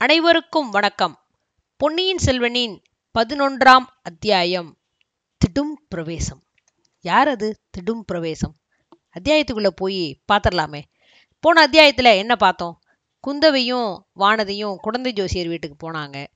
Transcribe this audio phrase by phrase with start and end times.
[0.00, 1.18] அனைவருக்கும் வணக்கம்.
[1.76, 2.82] பொன்னியின் செல்வனின்
[3.18, 4.78] பதினொன்றாம் அத்தியாயம்
[5.38, 6.42] திடும் பிரவேசம்.
[7.00, 7.60] யார் அது?
[7.70, 8.56] திடும் பிரவேசம்.
[9.18, 10.82] அத்தியாயத்துக்குள்ள போய் பார்த்துடலாமே
[11.40, 12.80] போன அத்தியாயத்துல என்ன பார்த்தோம்?
[13.20, 16.26] குந்தவையும் வானதியும் குழந்தை ஜோசியர் வீட்டுக்கு போனாங்க.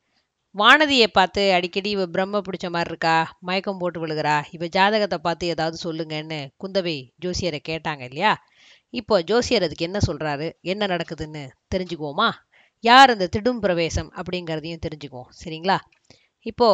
[0.58, 3.36] வானதியை பார்த்து அடிக்கடி இவ பிரம்ம பிடிச்ச மாதிரி இருக்கா?
[3.40, 4.44] மயக்கம் போட்டு விழுகிறா?
[4.50, 8.44] இவ ஜாதகத்தை பார்த்து ஏதாவது சொல்லுங்கன்னு குந்தவை ஜோசியரை கேட்டாங்க இல்லையா?
[8.90, 10.52] இப்போ ஜோசியர் அதுக்கு என்ன சொல்றாரு?
[10.60, 12.30] என்ன நடக்குதுன்னு தெரிஞ்சுக்குவோமா?
[12.88, 15.30] யார் அந்த திடும் பிரவேசம் அப்படிங்கிறதையும் தெரிஞ்சுக்குவோம்.
[15.42, 15.76] சரிங்களா?
[16.46, 16.68] இப்போ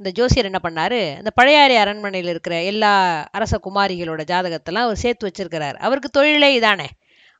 [0.00, 1.00] இந்த ஜோசியர் என்ன பண்ணாரு?
[1.16, 2.92] அந்த பழையாறை அரண்மனையில் இருக்கிற எல்லா
[3.30, 5.76] அரச குமாரிகளோட ஜாதகத்தெல்லாம் அவர் சேர்த்து வச்சிருக்கிறார்.
[5.86, 6.86] அவருக்கு தொழிலே இதானே.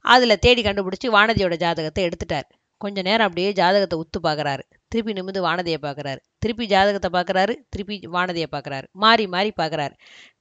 [0.05, 2.49] அதில் தேடி கண்டுபிடிச்சி வானதியோட ஜாதகத்தை எடுத்துட்டார்.
[2.81, 8.49] கொஞ்ச நேரம் அப்படியே ஜாதகத்தை உத்து பார்க்குறாரு திருப்பி நிமிந்து வானதியை பார்க்குறாரு திருப்பி ஜாதகத்தை பார்க்கறாரு திருப்பி வானதியை
[8.55, 9.95] பார்க்குறாரு மாறி மாறி பார்க்குறாரு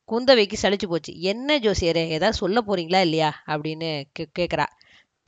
[0.09, 1.11] குந்தவைக்கு சளிச்சு போச்சு.
[1.31, 3.29] என்ன ஜோசியரே ஏதாவது சொல்ல போறீங்களா இல்லையா?
[3.47, 4.65] அப்படின்னு கே கேட்குறா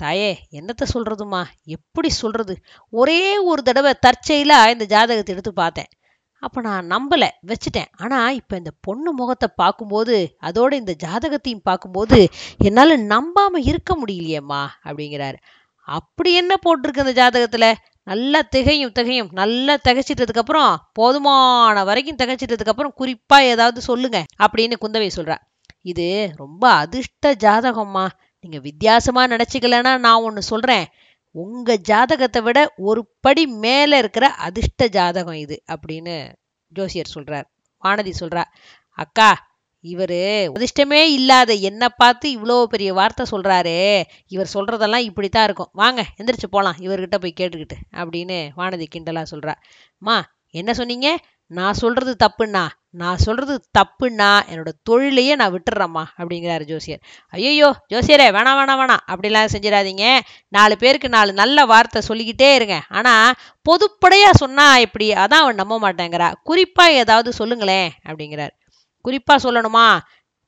[0.04, 1.42] தாயே என்னத்தை சொல்றதுமா
[1.76, 2.56] எப்படி சொல்றது?
[2.94, 3.22] ஒரே
[3.52, 5.92] ஒரு தடவை தற்செயலா இந்த ஜாதகத்தை எடுத்து பார்த்தேன்.
[6.44, 7.90] அப்ப நான் நம்பல வச்சுட்டேன்.
[7.98, 12.18] ஆனா இப்ப இந்த பொண்ணு முகத்தை பார்க்கும்போது அதோட இந்த ஜாதகத்தையும் பார்க்கும்போது
[12.70, 15.38] என்னால நம்பாம இருக்க முடியலையேம்மா அப்படிங்கிறாரு.
[15.88, 17.68] அப்படி என்ன போட்டிருக்கு அந்த ஜாதகத்துல?
[18.10, 25.10] நல்லா திகையும் திகையும் நல்லா திகைச்சிட்டதுக்கு அப்புறம் போதுமான வரைக்கும் திகைச்சிட்டதுக்கு அப்புறம் குறிப்பா ஏதாவது சொல்லுங்க அப்படின்னு குந்தவை
[25.18, 25.38] சொல்றா.
[25.92, 28.06] இது ரொம்ப அதிர்ஷ்ட ஜாதகம்மா.
[28.44, 30.86] நீங்க வித்தியாசமா நினைச்சுக்கலன்னா நான் ஒன்று சொல்றேன்.
[31.36, 36.16] உங்க ஜாதகத்தை விட ஒரு படி மேல இருக்கிற அதிர்ஷ்ட ஜாதகம் இது அப்படின்னு
[36.72, 37.48] ஜோசியர் சொல்றார்.
[37.84, 38.44] வானதி சொல்றா
[38.98, 39.30] அக்கா
[39.84, 40.20] இவரு
[40.56, 43.76] அதிர்ஷ்டமே இல்லாத என்னை பார்த்து இவ்வளோ பெரிய வார்த்தை சொல்கிறாரு
[44.28, 45.72] இவர் சொல்றதெல்லாம் இப்படித்தான் இருக்கும்.
[45.82, 49.56] வாங்க எந்திரிச்சு போகலாம் இவர்கிட்ட போய் கேட்டுக்கிட்டு அப்படின்னு வானதி கிண்டலாக சொல்கிறா
[50.02, 50.18] அம்மா
[50.60, 51.08] என்ன சொன்னீங்க?
[51.52, 57.02] நான் சொல்றது தப்புண்ணா நான் சொல்றது தப்புன்னா என்னோட தொழிலையே நான் விட்டுறேம்மா அப்படிங்கிறாரு ஜோசியர்.
[57.28, 60.20] ஐயோ ஜோசியரே வேணாம் வேணாம் வேணாம் அப்படிலாம் செஞ்சிடாதீங்க.
[60.50, 62.82] நாலு பேருக்கு நாலு நல்ல வார்த்தை சொல்லிக்கிட்டே இருங்க.
[62.90, 63.34] ஆனா
[63.70, 66.34] பொதுப்படையா சொன்னா இப்படி அதான் அவன் நம்ப மாட்டேங்கிறா.
[66.50, 68.54] குறிப்பா ஏதாவது சொல்லுங்களேன் அப்படிங்கிறார்.
[69.06, 69.88] குறிப்பா சொல்லணுமா?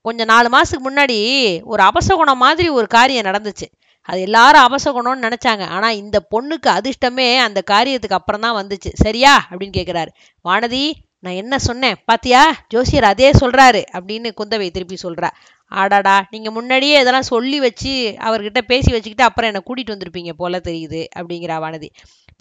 [0.01, 1.19] கொஞ்சம் நாலு மாசத்துக்கு முன்னாடி
[1.63, 3.67] ஒரு அபசகுணம் மாதிரி ஒரு காரியம் நடந்துச்சு.
[4.07, 5.67] அது எல்லாரும் அபசகுணம்னு நினைச்சாங்க.
[5.67, 8.89] ஆனா இந்த பொண்ணுக்கு அதிர்ஷ்டமே அந்த காரியத்துக்கு அப்புறம் தான் வந்துச்சு.
[8.93, 9.47] சரியா?
[9.51, 10.11] அப்படின்னு கேக்குறாரு.
[10.45, 10.83] வானதி
[11.19, 11.95] நான் என்ன சொன்னேன்?
[12.05, 12.41] பாத்தியா?
[12.67, 15.29] ஜோசியர் அதே சொல்றாரு அப்படின்னு குந்தவை திருப்பி சொல்றா.
[15.71, 21.01] ஆடாடா நீங்க முன்னாடியே இதெல்லாம் சொல்லி வச்சு அவர்கிட்ட பேசி வச்சுக்கிட்டு அப்புறம் என்ன கூட்டிட்டு வந்திருப்பீங்க போல தெரியுது
[21.19, 21.89] அப்படிங்கிறா வானதி.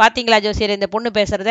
[0.03, 1.51] பாத்தீங்களா ஜோசியர் இந்த பொண்ணு பேசுறத?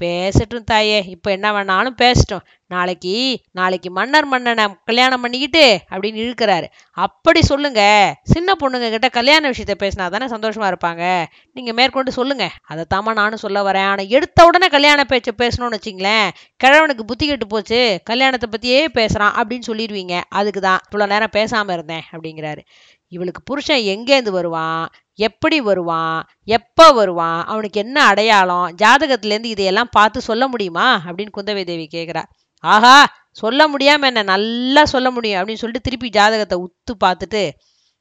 [0.00, 1.04] பேசட்டும் தாயே.
[1.06, 2.44] இப்ப என்ன வேணாலும் பேசட்டும்.
[2.72, 6.66] நாளைக்கு நாளைக்கு மன்னர் மன்னனை கல்யாணம் பண்ணிக்கிட்டு அப்படின்னு இழுக்கிறாரு.
[6.92, 7.80] அப்படி சொல்லுங்க.
[8.22, 11.24] சின்ன பொண்ணுங்க கிட்ட கல்யாண விஷயத்த பேசினா தானே சந்தோஷமா இருப்பாங்க.
[11.52, 12.44] நீங்க மேற்கொண்டு சொல்லுங்க.
[12.70, 13.86] அதைத்தாம்மா நானும் சொல்ல வரேன்.
[13.86, 16.28] ஆனா எடுத்த உடனே கல்யாண பேச்ச பேசணும்னு வச்சிங்களேன்.
[16.64, 18.00] கிழவனுக்கு புத்தி கெட்டு போச்சு.
[18.04, 20.20] கல்யாணத்தை பத்தியே பேசுறான் அப்படின்னு சொல்லிடுவீங்க.
[20.28, 22.62] அதுக்கு தான் இவ்வளவு நேரம் பேசாம இருந்தேன் அப்படிங்கிறாரு.
[23.08, 24.88] இவளுக்கு புருஷன் எங்கேருந்து வருவான்?
[25.14, 26.26] எப்படி வருவான்?
[26.44, 27.44] எப்போ வருவான்?
[27.44, 28.74] அவனுக்கு என்ன அடையாளம்?
[28.82, 31.00] ஜாதகத்திலேருந்து இதையெல்லாம் பார்த்து சொல்ல முடியுமா?
[31.06, 32.22] அப்படின்னு குந்தவை தேவி கேட்குறா.
[32.64, 37.50] ஆஹா சொல்ல முடியாம என்ன நல்லா சொல்ல முடியும் அப்படின்னு சொல்லிட்டு திருப்பி ஜாதகத்தை உத்து பார்த்துட்டு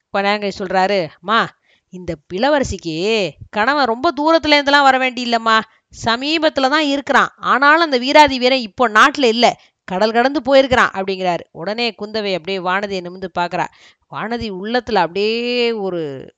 [0.09, 1.47] கொஞ்ச நேரம் கழிச்சு அம்மா
[1.89, 5.61] இந்த பிளவரசிக்கு கணவன் ரொம்ப தூரத்துலேருந்துலாம் வர வர வேண்டியில்லம்மா.
[5.89, 7.27] சமீபத்தில் தான் இருக்கிறான்.
[7.37, 9.53] ஆனாலும் அந்த வீராதி வீரன் இப்போ நாட்டில் இல்லை.
[9.83, 11.39] கடல் கடந்து போயிருக்கிறான் அப்படிங்கிறாரு.
[11.51, 13.65] உடனே குந்தவை அப்படியே வானதியை நிமிந்து பார்க்குறா.
[14.11, 16.31] வானதி உள்ளத்தில் அப்படியே ஒரு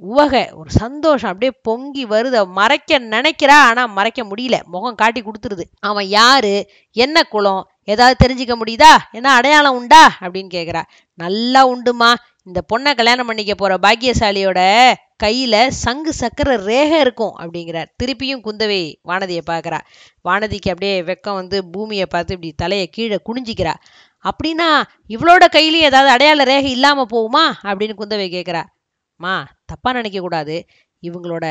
[0.00, 2.46] உவகை ஒரு சந்தோஷம் அப்படியே பொங்கி வருது.
[2.46, 4.62] மறைக்க நினைக்கிறா ஆனா மறைக்க முடியல.
[4.62, 5.62] முகம் காட்டி கொடுத்துருது.
[5.80, 6.70] அவன் யாரு?
[6.92, 8.96] என்ன குளம் ஏதாவது தெரிஞ்சுக்க முடியுதா?
[9.12, 10.16] என்ன அடையாளம் உண்டா?
[10.20, 10.82] அப்படின்னு கேக்குறா.
[11.14, 12.14] நல்லா உண்டுமா.
[12.42, 14.92] இந்த பொண்ணை கல்யாணம் பண்ணிக்க போற பாக்கியசாலியோட
[15.24, 17.86] கையில சங்கு சக்கர ரேகை இருக்கும் அப்படிங்கிறார்.
[18.02, 19.78] திருப்பியும் குந்தவை வானதியை பார்க்குறா
[20.28, 23.74] வானதிக்கு அப்படியே வெக்கம் வந்து பூமியை பார்த்து இப்படி தலையை கீழே குனிஞ்சிக்கிறா.
[24.24, 27.66] அப்படின்னா இவளோட கையிலையும் ஏதாவது அடையாள ரேகை இல்லாம போகுமா?
[27.66, 28.64] அப்படின்னு குந்தவை கேட்கிறா
[29.20, 29.34] மா
[29.66, 30.56] தப்பா நினைக்க கூடாது.
[31.02, 31.46] இவங்களோட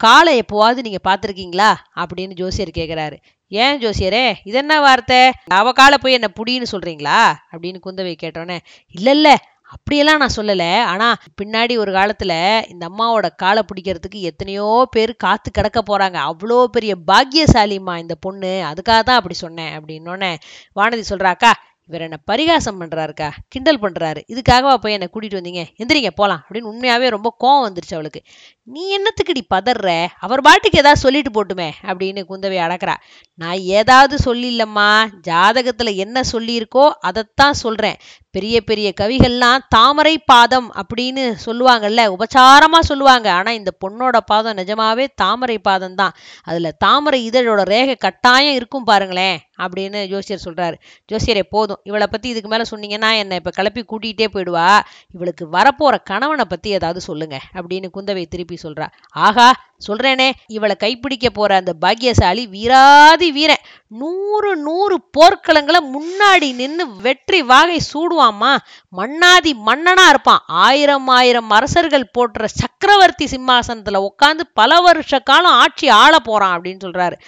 [0.00, 1.70] காலை எப்போவாவது நீங்க பார்த்துருக்கீங்களா?
[2.00, 3.16] அப்படின்னு ஜோசியர் கேட்குறாரு
[3.52, 5.18] ஏன் ஜோசியரே இது என்ன வார்த்தை?
[5.58, 7.18] அவ காலை போய் என்ன புடின்னு சொல்றீங்களா?
[7.52, 8.56] அப்படின்னு குந்தவை கேட்டோன்னே
[8.94, 9.28] இல்ல இல்ல
[9.72, 10.64] அப்படியெல்லாம் நான் சொல்லல.
[10.84, 11.06] ஆனா
[11.40, 12.32] பின்னாடி ஒரு காலத்துல
[12.72, 16.18] இந்த அம்மாவோட காலை பிடிக்கிறதுக்கு எத்தனையோ பேர் காத்து கிடக்க போறாங்க.
[16.30, 18.52] அவ்வளோ பெரிய பாக்கியசாலிம்மா இந்த பொண்ணு.
[18.70, 19.72] அதுக்காக தான் அப்படி சொன்னேன்.
[19.78, 20.32] அப்படின்னோடனே
[20.80, 21.52] வானதி சொல்றாக்கா
[21.86, 23.30] இவர் என்ன பரிகாசம் பண்றாருக்கா?
[23.48, 24.22] கிண்டல் பண்றாரு.
[24.28, 25.64] இதுக்காகவா போய் என்னை கூட்டிகிட்டு வந்தீங்க?
[25.82, 28.22] எந்திரிங்க போகலாம் அப்படின்னு உண்மையாகவே ரொம்ப கோவம் வந்துருச்சு அவளுக்கு.
[28.62, 32.94] நீ என்னத்துக்குடி பதற அவர் பாட்டுக்கு ஏதாவது சொல்லிட்டு போட்டுமே அப்படின்னு குந்தவை அடக்குறா.
[33.34, 35.08] நான் ஏதாவது சொல்லில்லம்மா.
[35.28, 37.96] ஜாதகத்துல என்ன சொல்லியிருக்கோ அதைத்தான் சொல்றேன்.
[38.36, 43.28] பெரிய பெரிய கவிகள்லாம் தாமரை பாதம் அப்படின்னு சொல்லுவாங்கல்ல உபச்சாரமாக சொல்லுவாங்க.
[43.32, 46.14] ஆனா இந்த பொண்ணோட பாதம் நிஜமாவே தாமரை பாதம் தான்.
[46.42, 50.76] அதுல தாமரை இதழோட ரேகை கட்டாயம் இருக்கும் பாருங்களேன் அப்படின்னு ஜோசியர் சொல்றாரு.
[51.12, 51.80] ஜோசியரே போதும்.
[51.84, 54.68] இவளை பத்தி இதுக்கு மேல சொன்னீங்கன்னா என்னை இப்ப கிளப்பி கூட்டிகிட்டே போயிடுவா.
[55.14, 58.88] இவளுக்கு வரப்போற கணவனை பத்தி ஏதாவது சொல்லுங்க அப்படின்னு குந்தவை திருப்பி சொல்றா.
[59.26, 59.48] ஆகா
[59.86, 63.64] சொல்றேனே இவளை கைப்பிடிக்க போற அந்த பாக்கியசாலி வீராதி வீரன்.
[63.88, 68.56] நூறு நூறு போர்க்களங்களை முன்னாடி நின்னு வெற்றி வாகை சூடுவாமா
[68.88, 70.42] மன்னாதி மன்னனா இருப்பான்.
[70.46, 77.18] ஆயிரம் ஆயிரம் அரசர்கள் போற்ற சக்கரவர்த்தி சிம்மாசனத்துல உட்காந்து பல வருஷ காலம் ஆட்சி ஆள போறான் அப்படின்னு சொல்றாரு.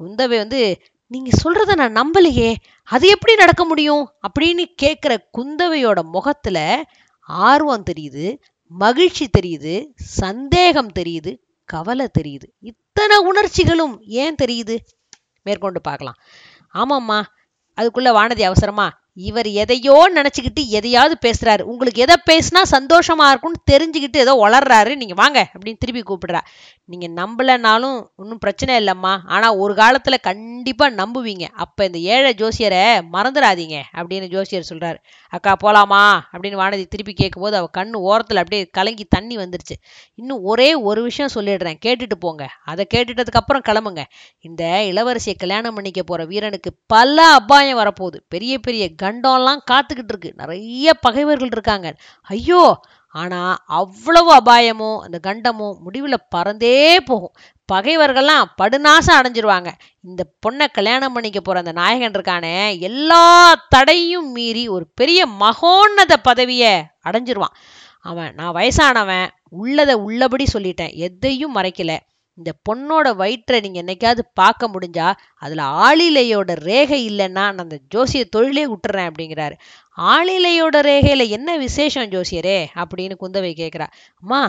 [0.00, 2.54] குந்தவை வந்து நீங்க சொல்றத நான் நம்பலையே.
[2.84, 4.12] அது எப்படி நடக்க முடியும்?
[4.28, 6.84] அப்படின்னு கேக்குற குந்தவையோட முகத்துல
[7.20, 11.32] ஆர்வம் தெரியுது மகிழ்ச்சி தெரியுது சந்தேகம் தெரியுது
[11.72, 12.46] கவலை தெரியுது.
[12.60, 14.76] இத்தனை உணர்ச்சிகளும் ஏன் தெரியுது?
[15.42, 16.18] மேற்கொண்டு பார்க்கலாம்.
[16.74, 17.20] ஆமாம்மா
[17.80, 21.60] அதுக்குள்ள வானதி அவசரமா இவர் எதையோ நினைச்சுக்கிட்டு எதையாவது பேசுறாரு.
[21.60, 24.96] உங்களுக்கு எதை பேசினா சந்தோஷமா இருக்கும்னு தெரிஞ்சுக்கிட்டு ஏதோ வளர்றாரு.
[24.96, 26.40] நீங்க வாங்க அப்படின்னு திருப்பி கூப்பிடுறா.
[26.84, 29.18] நீங்க நம்பலனாலும் ஒன்றும் பிரச்சனை இல்லைம்மா.
[29.26, 31.42] ஆனா ஒரு காலத்துல கண்டிப்பா நம்புவீங்க.
[31.42, 34.96] அப்ப இந்த ஏழை ஜோசியரை மறந்துடாதீங்க அப்படின்னு ஜோசியர் சொல்றாரு.
[35.28, 39.76] அக்கா போலாமா அப்படின்னு வானதி திருப்பி கேட்கும்போது அவ கண்ணு ஓரத்துல அப்படியே கலங்கி தண்ணி வந்துருச்சு.
[40.14, 41.78] இன்னும் ஒரே ஒரு விஷயம் சொல்லிடுறேன்.
[41.86, 42.48] கேட்டுட்டு போங்க.
[42.64, 44.02] அதை கேட்டுட்டதுக்கு அப்புறம் கிளம்புங்க.
[44.38, 48.20] இந்த இளவரசியை கல்யாணம் பண்ணிக்க போற வீரனுக்கு பல அபாயம் வரப்போகுது.
[48.28, 50.32] பெரிய பெரிய கண்டம்லாம் காத்துக்கிட்டு இருக்கு.
[50.36, 51.94] நிறைய பகைவர்கள் இருக்காங்க.
[52.22, 52.80] ஐயோ!
[53.08, 57.32] ஆனா அவ்வளவு அபாயமும் அந்த கண்டமும் முடிவுல பறந்தே போகும்.
[57.72, 59.68] பகைவர்கள்லாம் படுநாசம் அடைஞ்சிருவாங்க.
[60.00, 66.82] இந்த பொண்ணை கல்யாணம் பண்ணிக்க போற அந்த நாயகன் இருக்கானே எல்லா தடையும் மீறி ஒரு பெரிய மகோன்னத பதவியை
[67.10, 67.56] அடைஞ்சிருவான்.
[68.00, 70.94] அவன் நான் வயசானவன் உள்ளதை உள்ளபடி சொல்லிட்டேன்.
[70.94, 71.96] எதையும் மறைக்கல.
[72.40, 75.08] இந்த பொண்ணோட வயிற்றை நீங்கள் என்னைக்காவது பார்க்க முடிஞ்சா
[75.44, 79.56] அதில் ஆளிலையோட ரேகை இல்லைன்னா நான் அந்த ஜோசிய தொழிலே விட்டுறேன் அப்படிங்கிறாரு.
[79.98, 82.58] ஆளிலையோட ரேகையில் என்ன விசேஷம் ஜோசியரே?
[82.82, 83.86] அப்படின்னு குந்தவை கேட்குறா
[84.22, 84.42] அம்மா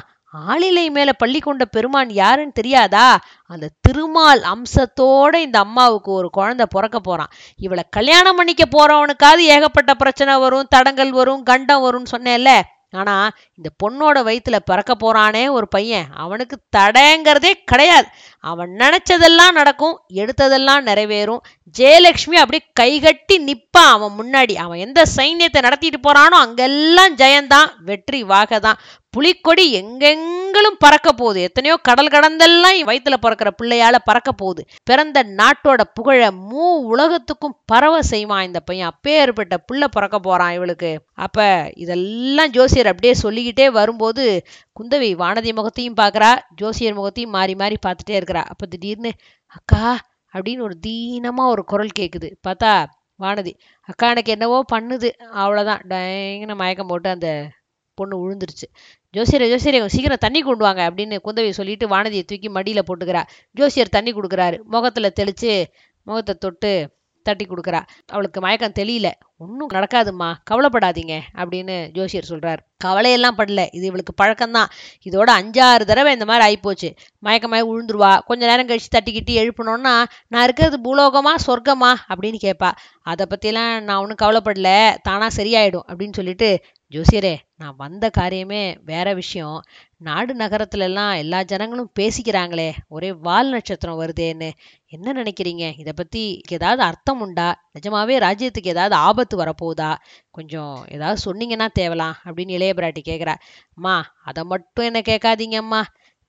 [0.50, 3.08] ஆளிலை மேலே பள்ளி கொண்ட பெருமான் யாருன்னு தெரியாதா?
[3.46, 10.36] அந்த திருமால் அம்சத்தோட இந்த அம்மாவுக்கு ஒரு குழந்தை பிறக்க போகிறான் இவளை கல்யாணம் பண்ணிக்க போகிறவனுக்காவது ஏகப்பட்ட பிரச்சனை
[10.38, 12.52] வரும் தடங்கள் வரும் கண்டம் வரும்னு சொன்னேன்ல.
[12.92, 18.08] ஆனா இந்த பொண்ணோட வயித்துல பிறக்க போறானே ஒரு பையன் அவனுக்கு தடைங்கிறதே கிடையாது.
[18.44, 21.44] அவன் நினைச்சதெல்லாம் நடக்கும் எடுத்ததெல்லாம் நிறைவேறும்.
[21.80, 24.56] ஜெயலட்சுமி அப்படியே கைகட்டி நிப்பான் அவன் முன்னாடி.
[24.56, 27.70] அவன் எந்த சைன்யத்தை நடத்திட்டு போறானோ அங்கெல்லாம் ஜெயந்தான்.
[27.80, 28.80] வெற்றி வாகதான்.
[29.10, 31.42] புலிக்கொடி எங்கெங்களும் பறக்க போகுது.
[31.42, 34.66] எத்தனையோ கடல் கடந்தெல்லாம் வயித்துல பிறக்கிற பிள்ளையால பறக்க போகுது.
[34.84, 41.00] பிறந்த நாட்டோட புகழ மூ உலகத்துக்கும் பரவ செய்வான் இந்த பையன் அப்பேற்பட்ட பிள்ளை பிறக்க போறான் இவளுக்கு.
[41.14, 44.46] அப்ப இதெல்லாம் ஜோசியர் அப்படியே சொல்லிக்கிட்டே வரும்போது
[44.80, 46.40] குந்தவி வானதி முகத்தையும் பார்க்கறா.
[46.56, 49.12] ஜோசியர் முகத்தையும் மாறி மாறி பார்த்துட்டே இருக்கிறா அப்போ திடீர்னு
[49.48, 49.98] அக்கா
[50.34, 52.86] அப்படின்னு ஒரு தீனமாக ஒரு குரல் கேட்குது பார்த்தா
[53.20, 55.10] வானதி அக்கா எனக்கு என்னவோ பண்ணுது.
[55.36, 57.50] அவ்வளோதான் டயங்கன மயக்கம் போட்டு அந்த
[57.94, 58.68] பொண்ணு விழுந்துருச்சு
[59.16, 63.24] ஜோசியரை ஜோசியரை சீக்கிரம் தண்ணி கொண்டு வாங்க அப்படின்னு குந்தவி சொல்லிட்டு வானதியை தூக்கி மடியில் போட்டுக்கிறா.
[63.52, 64.58] ஜோசியர் தண்ணி கொடுக்குறாரு.
[64.64, 65.74] முகத்தில் தெளித்து
[66.04, 67.82] முகத்தை தொட்டு தட்டி கொடுக்குறா.
[68.06, 69.12] அவளுக்கு மயக்கம் தெளியல.
[69.42, 73.68] ஒன்றும் நடக்காதுமா கவலைப்படாதீங்க அப்படின்னு ஜோசியர் சொல்கிறார் கவலையெல்லாம் படல.
[73.72, 74.70] இது இவளுக்கு பழக்கம்தான்.
[75.10, 76.90] இதோட அஞ்சாறு தடவை இந்த மாதிரி ஆகிப்போச்சு
[77.26, 81.94] மயக்கமாய் விழுந்துருவா கொஞ்ச நேரம் கழிச்சு தட்டிக்கிட்டு எழுப்பணும்னா நான் இருக்கிறது பூலோகமா சொர்க்கமா?
[82.10, 82.72] அப்படின்னு கேட்பா
[83.02, 84.96] அதை பற்றிலாம் நான் ஒன்றும் கவலைப்படல.
[85.02, 86.62] தானாக சரியாயிடும் அப்படின்னு சொல்லிட்டு
[86.92, 89.62] ஜோசியரே நான் வந்த காரியமே வேற விஷயம்.
[89.98, 92.72] நாடு நகரத்துல எல்லாம் எல்லா ஜனங்களும் பேசிக்கிறாங்களே.
[92.88, 94.50] ஒரே வால் நட்சத்திரம் வருதேன்னு.
[94.88, 95.66] என்ன நினைக்கிறீங்க?
[95.78, 97.70] இதை பத்தி ஏதாவது அர்த்தம் உண்டா?
[97.74, 99.96] நிஜமாவே ராஜ்யத்துக்கு ஏதாவது ஆபத்து வரப்போகுதா?
[100.32, 103.36] கொஞ்சம் ஏதாவது சொன்னீங்கன்னா தேவலாம் அப்படின்னு இளைய பிராட்டி கேட்குறா
[103.76, 105.84] அம்மா அதை மட்டும் என்ன கேட்காதீங்கம்மா.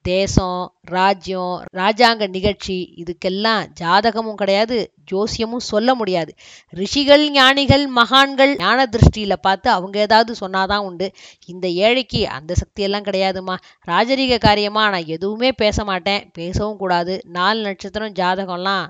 [0.05, 6.35] தேசம் ராஜ்யம் ராஜாங்க நிகழ்ச்சி இதுக்கெல்லாம் ஜாதகமும் கிடையாது ஜோசியமும் சொல்ல முடியாது.
[6.71, 11.13] ரிஷிகள் ஞானிகள் மகான்கள் ஞான திருஷ்டியில பார்த்து அவங்க ஏதாவது சொன்னாதான் உண்டு.
[11.47, 13.57] இந்த ஏழைக்கு அந்த சக்தியெல்லாம் கிடையாதுமா
[13.87, 17.21] ராஜரீக காரியமா நான் எதுவுமே பேச மாட்டேன் பேசவும் கூடாது.
[17.29, 18.89] நாலு நட்சத்திரம் ஜாதகம்லாம்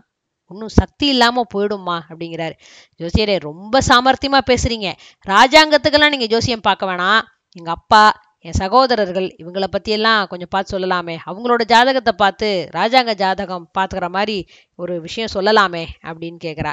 [0.52, 2.54] இன்னும் சக்தி இல்லாம போயிடும்மா அப்படிங்கிறாரு.
[3.00, 4.90] ஜோசியரே ரொம்ப சாமர்த்தியமா பேசுறீங்க.
[5.26, 7.22] ராஜாங்கத்துக்கெல்லாம் நீங்க ஜோசியம் பார்க்க வேணாம்.
[7.56, 8.04] எங்க அப்பா
[8.44, 11.14] என் சகோதரர்கள் இவங்கள பற்றியெல்லாம் கொஞ்சம் பார்த்து சொல்லலாமே.
[11.26, 14.36] அவங்களோட ஜாதகத்தை பார்த்து ராஜாங்க ஜாதகம் பார்த்துக்கிற மாதிரி
[14.78, 16.72] ஒரு விஷயம் சொல்லலாமே அப்படின்னு கேட்குறா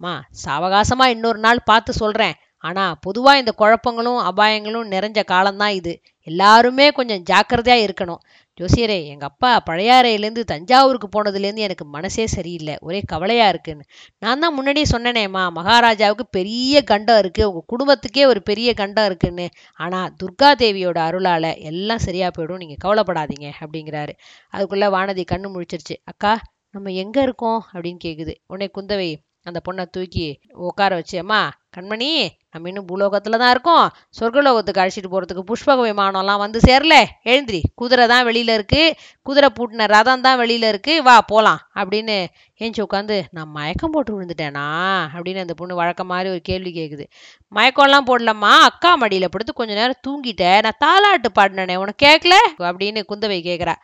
[0.00, 0.12] அம்மா
[0.44, 5.92] சாவகாசமாக இன்னொரு நாள் பார்த்து சொல்கிறேன் ஆனால் பொதுவாக இந்த குழப்பங்களும் அபாயங்களும் நிறைஞ்ச காலம்தான் இது.
[6.26, 8.22] எல்லாருமே கொஞ்சம் ஜாக்கிரதையாக இருக்கணும்.
[8.60, 12.74] ஜோசியரே எங்கள் அப்பா பழையாறையிலேருந்து தஞ்சாவூருக்கு போனதுலேருந்து எனக்கு மனசே சரியில்லை.
[12.80, 13.84] ஒரே கவலையாக இருக்குன்னு.
[14.18, 19.48] நான் தான் முன்னாடியே சொன்னேனேம்மா மகாராஜாவுக்கு பெரிய கண்டம் இருக்குது உங்கள் குடும்பத்துக்கே ஒரு பெரிய கண்டம் இருக்குன்னு.
[19.74, 22.56] ஆனால் துர்கா தேவியோட அருளால் எல்லாம் சரியாக போயிடும்.
[22.56, 24.14] நீங்கள் கவலைப்படாதீங்க அப்படிங்கிறாரு.
[24.48, 25.96] அதுக்குள்ளே வானதி கண்ணு முழிச்சிருச்சு.
[26.04, 26.34] அக்கா
[26.70, 27.60] நம்ம எங்கே இருக்கோம்?
[27.72, 29.08] அப்படின்னு கேட்குது உடனே குந்தவை
[29.48, 30.28] அந்த பொண்ணை தூக்கி
[30.68, 31.40] உட்கார வச்சு அம்மா
[31.76, 32.10] கண்மணி
[32.52, 33.86] நம்ம இன்னும் பூலோகத்தில் தான் இருக்கோம்.
[34.18, 36.94] சொர்க்கலோகத்துக்கு அழைச்சிட்டு போகிறதுக்கு புஷ்பக விமானம்லாம் வந்து சேரல.
[37.30, 37.60] எழுந்திரி.
[37.80, 38.94] குதிரை தான் வெளியில் இருக்குது
[39.26, 42.16] குதிரை பூட்டின ரதம் தான் வெளியில் இருக்குது வா போகலாம் அப்படின்னு
[42.60, 44.66] ஏஞ்சி உட்காந்து நான் மயக்கம் போட்டு விழுந்துட்டேனா?
[45.14, 47.06] அப்படின்னு அந்த பொண்ணு வழக்கம் மாதிரி ஒரு கேள்வி கேட்குது
[47.52, 48.54] மயக்கம்லாம் போடலம்மா.
[48.70, 50.60] அக்கா மடியில் படுத்து கொஞ்ச நேரம் தூங்கிட்டேன்.
[50.66, 52.38] நான் தாலாட்டு பாடினேனே உனக்கு கேட்கல
[52.70, 53.76] அப்படின்னு குந்தவை கேட்குறா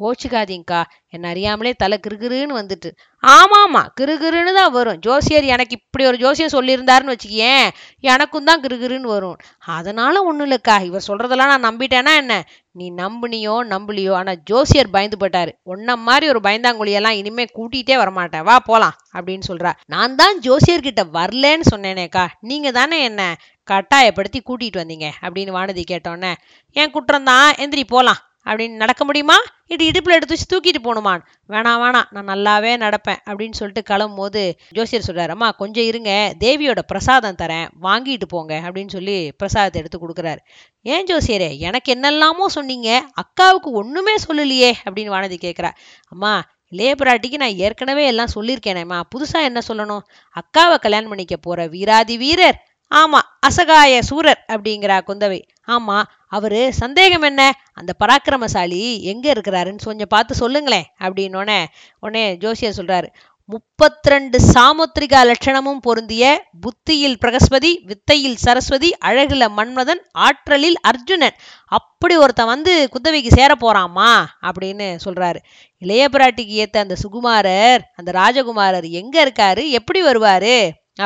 [0.00, 0.80] கோச்சுக்காதீங்கக்கா.
[1.14, 2.90] என்ன அறியாமலே தலை கிருகிருன்னு வந்துட்டு.
[3.22, 4.98] ஆமாம்மா கிருகிருன்னு தான் வரும்.
[5.06, 7.66] ஜோசியர் எனக்கு இப்படி ஒரு ஜோசியம் சொல்லியிருந்தாருன்னு வச்சுக்கியேன்
[8.00, 9.38] எனக்கும் தான் கிருகிருன்னு வரும்.
[9.76, 10.76] அதனால ஒன்றும் இல்லைக்கா.
[10.88, 12.36] இவர் சொல்றதெல்லாம் நான் நம்பிட்டேனா என்ன?
[12.80, 14.12] நீ நம்புனியோ நம்பலையோ.
[14.20, 19.72] ஆனா ஜோசியர் பயந்து போட்டாரு உன்ன மாதிரி ஒரு பயந்தாங்குழியெல்லாம் இனிமே கூட்டிகிட்டே வரமாட்டேன் வா போலாம் அப்படின்னு சொல்றா.
[19.86, 22.26] நான் தான் ஜோசியர்கிட்ட வரலன்னு சொன்னேனேக்கா.
[22.40, 23.22] நீங்க தானே என்ன
[23.68, 26.34] கட்டாயப்படுத்தி கூட்டிட்டு வந்தீங்க அப்படின்னு வானதி கேட்டோன்னே
[26.72, 27.48] என் குற்றம் தான்.
[27.64, 28.22] எந்திரி போலாம்.
[28.46, 29.36] அப்படின்னு நடக்க முடியுமா?
[29.66, 31.22] இடி இடுப்பில் எடுத்து வச்சு தூக்கிட்டு போகணுமான்.
[31.48, 36.78] வேணாம் வேணாம் நான் நல்லாவே நடப்பேன் அப்படின்னு சொல்லிட்டு கிளம்பும் போது ஜோசியர் சொல்கிறாரம்மா அம்மா கொஞ்சம் இருங்க தேவியோட
[36.86, 40.38] பிரசாதம் தரேன் வாங்கிட்டு போங்க அப்படின்னு சொல்லி பிரசாதத்தை எடுத்து கொடுக்குறாரு.
[40.82, 45.70] ஏன் ஜோசியரே எனக்கு என்னெல்லாமோ சொன்னீங்க அக்காவுக்கு ஒன்றுமே சொல்லலையே அப்படின்னு வானதி கேட்குறா
[46.08, 50.00] அம்மா லேபராட்டிக்கு பிராட்டிக்கு நான் ஏற்கனவே எல்லாம் சொல்லியிருக்கேனேம்மா புதுசாக என்ன சொல்லணும்?
[50.36, 52.58] அக்காவை கல்யாணம் பண்ணிக்க போகிற வீராதி வீரர்
[52.92, 55.40] ஆமா அசகாய சூரர் அப்படிங்கிறா குந்தவை.
[55.66, 57.42] ஆமா அவரு சந்தேகம் என்ன?
[57.72, 61.60] அந்த பராக்கிரமசாலி எங்க இருக்கிறாருன்னு கொஞ்சம் பார்த்து சொல்லுங்களேன் அப்படின்னோடனே
[62.00, 63.10] உடனே ஜோசியர் சொல்றாரு
[63.48, 66.24] முப்பத்திரெண்டு சாமுத்திரிகா லட்சணமும் பொருந்திய
[66.60, 71.36] புத்தியில் பிரகஸ்பதி வித்தையில் சரஸ்வதி அழகுல மன்மதன் ஆற்றலில் அர்ஜுனன்.
[71.72, 75.40] அப்படி ஒருத்தன் வந்து குந்தவைக்கு சேர போறாமா அப்படின்னு சொல்றாரு.
[75.82, 79.64] இளைய பிராட்டிக்கு ஏத்த அந்த சுகுமாரர் அந்த ராஜகுமாரர் எங்க இருக்காரு?
[79.70, 80.56] எப்படி வருவாரு?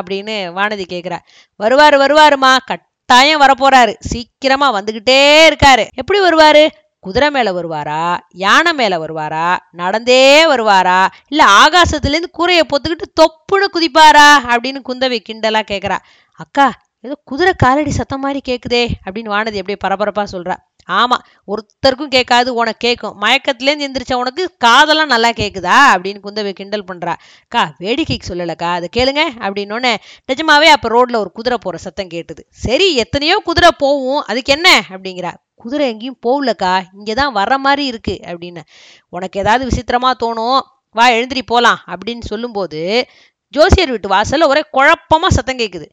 [0.00, 1.18] அப்படின்னு வானதி கேட்குறா
[1.62, 3.94] வருவாரு வருவாருமா கட்டாயம் வரப்போறாரு.
[4.00, 5.84] சீக்கிரமா வந்துகிட்டே இருக்காரு.
[5.94, 6.68] எப்படி வருவாரு?
[7.00, 8.16] குதிரை மேல வருவாரா?
[8.28, 9.56] யானை மேல வருவாரா?
[9.70, 11.06] நடந்தே வருவாரா?
[11.28, 14.28] இல்ல ஆகாசத்துலேருந்து கூரையை பொத்துக்கிட்டு தொப்புன்னு குதிப்பாரா?
[14.48, 15.98] அப்படின்னு குந்தவை கிண்டலா கேட்குறா
[16.32, 20.56] அக்கா ஏதோ குதிரை காலடி சத்தம் மாதிரி கேக்குதே அப்படின்னு வானதி அப்படியே பரபரப்பா சொல்றா.
[20.88, 23.14] ஆமாம் ஒருத்தருக்கும் கேட்காது உனக்கு கேட்கும்.
[23.22, 27.14] மயக்கத்துலேருந்து எந்திரிச்ச உனக்கு காதெல்லாம் நல்லா கேட்குதா அப்படின்னு குந்தவை கிண்டல் பண்ணுறா
[27.48, 29.92] கா வேடிக்கைக்கு சொல்லலக்கா அதை கேளுங்க அப்படின்னோடனே
[30.28, 32.42] நிஜமாவே அப்போ ரோட்டில் ஒரு குதிரை போகிற சத்தம் கேட்டுது.
[32.64, 34.68] சரி எத்தனையோ குதிரை போகும் அதுக்கு என்ன?
[34.90, 35.32] அப்படிங்கிறா.
[35.54, 38.62] குதிரை எங்கேயும் போகலக்கா இங்கே தான் வர்ற மாதிரி இருக்கு அப்படின்னு.
[39.08, 40.60] உனக்கு ஏதாவது விசித்திரமா தோணும்
[40.94, 42.80] வா எழுந்திரி போகலாம் அப்படின்னு சொல்லும்போது
[43.54, 45.86] ஜோசியர் வீட்டு வாசலில் ஒரே குழப்பமா சத்தம் கேட்குது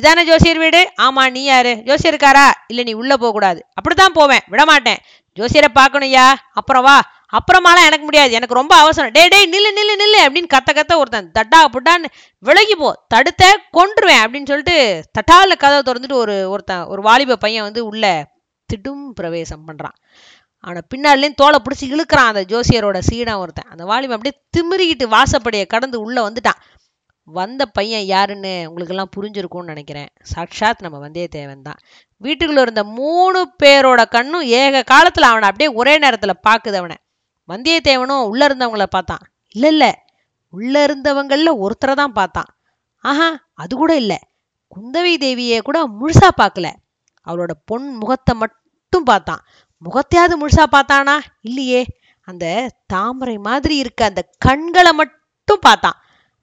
[0.00, 0.90] இதானே ஜோசியர் வீடு?
[1.02, 1.72] ஆமா நீ யாரு?
[1.84, 2.46] ஜோசியருக்காரா?
[2.66, 4.40] இல்ல நீ உள்ள போக கூடாது அப்படித்தான் போவேன்.
[4.46, 4.98] விட மாட்டேன்
[5.38, 6.96] ஜோசியரை பார்க்கணும்யா அப்புறம் வா.
[7.36, 8.32] அப்புறமாலாம் எனக்கு முடியாது.
[8.32, 9.10] எனக்கு ரொம்ப அவசரம்.
[9.10, 12.04] டே டேய் நில்லு நில்லு நில்லு அப்படின்னு கத்த கத்த ஒருத்தன் தட்டா புட்டான்னு
[12.38, 13.04] விலகி போ.
[13.08, 14.76] தடுத்த கொன்றுவேன் அப்படின்னு சொல்லிட்டு
[15.18, 18.32] தட்டால கதவை திறந்துட்டு ஒரு ஒருத்தன் ஒரு வாலிப பையன் வந்து உள்ள
[18.68, 19.96] திடும் பிரவேசம் பண்றான்.
[20.64, 23.70] அவனை பின்னாடிலேயும் தோலை பிடிச்சி இழுக்கிறான் அந்த ஜோசியரோட சீடன் ஒருத்தன்.
[23.70, 26.60] அந்த வாலிபன் அப்படியே திமிரிக்கிட்டு வாசப்படியை கடந்து உள்ள வந்துட்டான்.
[27.24, 30.08] வந்த பையன் யாருன்னு உங்களுக்கெல்லாம் புரிஞ்சிருக்கும்னு நினைக்கிறேன்.
[30.22, 31.78] சாட்சாத் நம்ம வந்தியத்தேவன் தான்.
[32.22, 36.96] வீட்டுக்குள்ள இருந்த மூணு பேரோட கண்ணும் ஏக காலத்துல அவனை அப்படியே ஒரே நேரத்துல பாக்குது அவனை.
[37.48, 39.18] வந்தியத்தேவனும் உள்ள இருந்தவங்கள பார்த்தான்.
[39.48, 40.04] இல்ல இல்ல.
[40.50, 42.58] உள்ள இருந்தவங்களில் ஒருத்தரை தான் பார்த்தான்.
[42.98, 44.20] ஆஹா அது கூட இல்ல.
[44.76, 46.72] குந்தவை தேவியை கூட முழுசா பார்க்கல.
[47.26, 49.44] அவளோட பொன் முகத்தை மட்டும் பார்த்தான்.
[49.84, 51.20] முகத்தையாவது முழுசா பார்த்தானா?
[51.40, 51.86] இல்லையே.
[52.20, 55.96] அந்த தாமரை மாதிரி இருக்க அந்த கண்களை மட்டும் பார்த்தான்.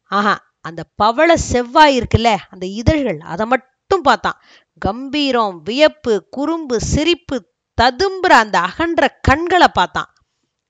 [0.04, 4.41] ஆஹா அந்த பவள செவ்வாய் இருக்குல்ல அந்த இதழ்கள் அதை மட்டும் பார்த்தான்.
[4.80, 7.38] கம்பீரம் வியப்பு குறும்பு சிரிப்பு
[7.82, 10.10] ததும்புற அந்த அகன்ற கண்களை பார்த்தான்.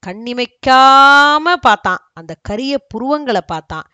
[0.07, 2.11] கண்ணிமைக்காம பார்த்தான்.
[2.13, 3.87] அந்த கரிய புருவங்களை பார்த்தான்.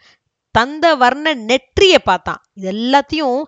[0.52, 2.42] தந்த வர்ண நெற்றிய பார்த்தான்.
[2.54, 3.44] இது எல்லாத்தையும்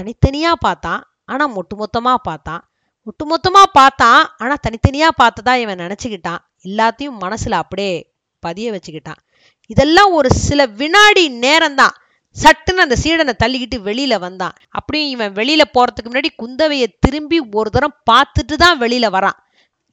[0.00, 1.02] தனித்தனியா பார்த்தான்.
[1.24, 2.62] ஆனா ஒட்டுமொத்தமா பார்த்தான்.
[3.06, 4.34] ஒட்டுமொத்தமா பார்த்தான்.
[4.38, 6.38] ஆனா தனித்தனியா பார்த்ததா இவன் நினைச்சுக்கிட்டான்.
[6.64, 9.20] எல்லாத்தையும் மனசுல அப்படியே பதிய வச்சுக்கிட்டான்.
[9.68, 11.94] இதெல்லாம் ஒரு சில வினாடி நேரம்தான்.
[12.36, 14.52] சட்டுன்னு அந்த சீடனை தள்ளிக்கிட்டு வெளியில வந்தான்.
[14.70, 19.38] அப்படியும் இவன் வெளியில போறதுக்கு முன்னாடி குந்தவையை திரும்பி ஒரு தரம் பார்த்துட்டு தான் வெளியில வரான்.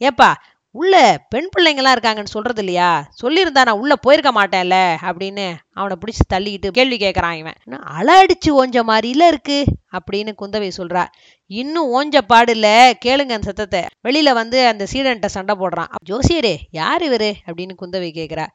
[0.01, 0.29] ஏப்பா
[0.72, 6.67] உள்ள பெண் பிள்ளைங்களாம் இருக்காங்கன்னு சொல்றது இல்லையா சொல்லியிருந்தா நான் உள்ள போயிருக்க மாட்டேன்ல அப்படின்னு அவனை பிடிச்சி தள்ளிக்கிட்டு
[6.67, 7.58] கேள்வி கேட்கறான் இவன்.
[7.65, 9.63] இன்னும் அலை அடிச்சு ஓஞ்ச மாதிரில இருக்கு?
[9.98, 11.05] அப்படின்னு குந்தவை சொல்றா.
[11.51, 12.67] இன்னும் ஓஞ்ச பாடு இல்ல
[13.05, 13.86] கேளுங்க அந்த சத்தத்தை.
[14.08, 15.91] வெளியில வந்து அந்த சீடன்ட்ட சண்டை போடுறான்.
[16.10, 17.34] ஜோசியரே யார் இவரு?
[17.46, 18.48] அப்படின்னு குந்தவை கேட்கிறா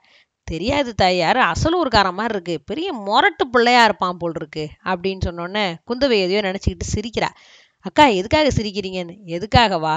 [0.53, 2.55] தெரியாது தாயார் யாரும் அசலூர்காரன் மாதிரி இருக்கு.
[2.67, 7.31] பெரிய மொரட்டு பிள்ளையா இருப்பான் போல் இருக்கு அப்படின்னு சொன்னோன்னே குந்தவை எதையோ நினைச்சுக்கிட்டு சிரிக்கிறா.
[7.87, 9.15] அக்கா எதுக்காக சிரிக்கிறீங்கன்னு?
[9.37, 9.97] எதுக்காகவா?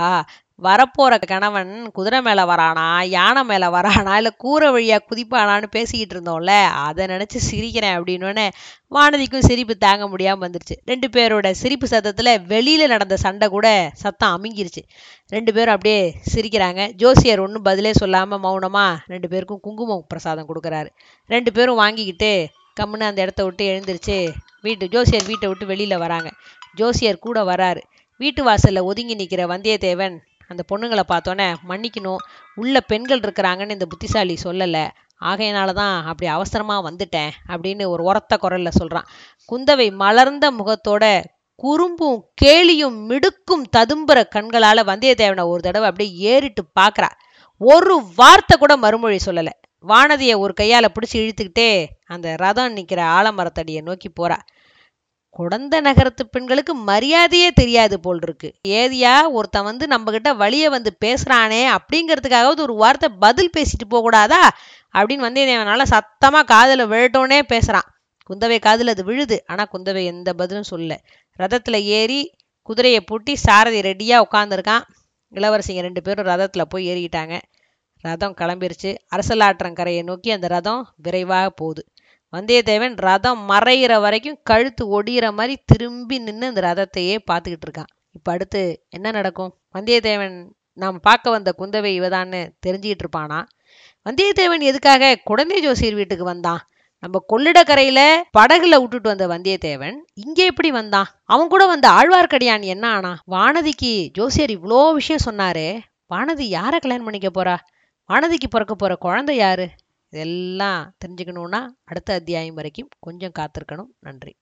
[0.62, 7.06] வரப்போற கணவன் குதிரை மேல வரானா யானை மேல வரானா இல்ல கூரை வழியா குதிப்பானான்னு பேசிக்கிட்டு இருந்தோம்ல அதை
[7.06, 8.50] நினைச்சு சிரிக்கிறேன் அப்படின்னு
[8.92, 10.76] வானதிக்கும் சிரிப்பு தாங்க முடியாம வந்துருச்சு.
[10.86, 14.82] ரெண்டு பேரோட சிரிப்பு சத்தத்துல வெளியில நடந்த சண்டை கூட சத்தம் அமுங்கிருச்சு.
[15.28, 16.92] ரெண்டு பேரும் அப்படியே சிரிக்கிறாங்க.
[16.92, 20.90] ஜோசியர் ஒன்றும் பதிலே சொல்லாம மௌனமா ரெண்டு பேருக்கும் குங்குமம் பிரசாதம் கொடுக்குறாரு.
[21.28, 22.50] ரெண்டு பேரும் வாங்கிக்கிட்டு
[22.82, 24.32] கம்முன்னு அந்த இடத்த விட்டு எழுந்திருச்சு
[24.62, 26.30] வீட்டு ஜோசியர் வீட்டை விட்டு வெளியில வராங்க.
[26.76, 27.82] ஜோசியர் கூட வராரு.
[28.18, 30.16] வீட்டு வாசல்ல ஒதுங்கி நிற்கிற வந்தியத்தேவன்
[30.54, 32.24] அந்த பொண்ணுங்களை பார்த்தோன்னே மன்னிக்கணும்
[32.62, 34.86] உள்ள பெண்கள் இருக்கிறாங்கன்னு இந்த புத்திசாலி சொல்லலை.
[35.22, 39.08] ஆகையினால தான் அப்படி அவசரமா வந்துட்டேன் அப்படின்னு ஒரு உரத்த குரலில் சொல்றான்.
[39.50, 41.06] குந்தவை மலர்ந்த முகத்தோட
[41.64, 47.10] குறும்பும் கேலியும் மிடுக்கும் ததும்புற கண்களால வந்தியத்தேவனை ஒரு தடவை அப்படியே ஏறிட்டு பார்க்குறா
[47.62, 49.52] ஒரு வார்த்தை கூட மறுமொழி சொல்லல.
[49.88, 51.70] வானதியை ஒரு கையால பிடிச்சி இழுத்துக்கிட்டே
[52.14, 54.38] அந்த ரதம் நிக்கிற ஆலமரத்தடியை நோக்கி போறா.
[55.40, 61.78] குடந்த நகரத்து பெண்களுக்கு மரியாதையே தெரியாது போல் இருக்கு ஏதியா ஒருத்தன் வந்து நம்ம கிட்ட வழிய வந்து பேசுறானே
[61.78, 64.50] அப்படிங்கிறதுக்காகவது ஒரு வார்த்தை பதில் பேசிட்டு போக கூடாதா
[64.94, 67.88] அப்படின்னு நல்லா சத்தமா காதல விழட்டோன்னே பேசுறான்.
[68.30, 69.44] குந்தவை காதில் அது விழுது.
[69.48, 70.96] ஆனா குந்தவை எந்த பதிலும் சொல்லல
[71.40, 74.82] ரதத்துல ஏறி குதிரையை பூட்டி சாரதி ரெடியா உட்காந்துருக்கான்
[75.32, 77.42] இளவரசிங்க ரெண்டு பேரும் ரதத்துல போய் ஏறிக்கிட்டாங்க
[78.02, 78.96] ரதம் கிளம்பிருச்சு.
[79.16, 81.86] அரசலாற்றங்கரையை நோக்கி அந்த ரதம் விரைவாக போகுது.
[82.34, 87.90] வந்தியத்தேவன் ரதம் மறையிற வரைக்கும் கழுத்து ஒடியிற மாதிரி திரும்பி நின்று அந்த ரதத்தையே பார்த்துக்கிட்டு இருக்கான்.
[88.12, 89.58] இப்போ அடுத்து என்ன நடக்கும்?
[89.74, 93.40] வந்தியத்தேவன் நாம் பார்க்க வந்த குந்தவை இவதான்னு தெரிஞ்சுக்கிட்டு இருப்பானா?
[94.10, 96.62] வந்தியத்தேவன் எதுக்காக குழந்தை ஜோசியர் வீட்டுக்கு வந்தான்?
[97.00, 101.06] நம்ம கொள்ளிடக்கரையில படகுல விட்டுட்டு வந்த வந்தியத்தேவன் இங்கே எப்படி வந்தான்?
[101.24, 103.18] அவன் கூட வந்த ஆழ்வார்க்கடியான் என்ன ஆனா?
[103.32, 105.80] வானதிக்கு ஜோசியர் இவ்வளோ விஷயம் சொன்னாரு.
[106.16, 107.56] வானதி யாரை கல்யாணம் பண்ணிக்க போறா?
[108.10, 109.70] வானதிக்கு பிறக்க போற குழந்தை யாரு?
[110.14, 113.92] இதெல்லாம் தெரிஞ்சுக்கணுன்னா அடுத்த அத்தியாயம் வரைக்கும் கொஞ்சம் காத்திருக்கணும்.
[114.00, 114.34] நன்றி.